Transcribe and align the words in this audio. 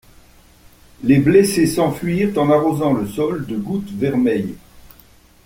Les 1.03 1.19
blessés 1.19 1.67
s'enfuirent 1.67 2.35
en 2.39 2.49
arrosant 2.49 2.91
le 2.91 3.05
sol 3.07 3.45
de 3.45 3.55
gouttes 3.55 3.91
vermeilles. 3.91 4.55